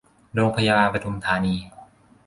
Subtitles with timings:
[0.33, 1.55] โรงพยาบาลปทุมธานี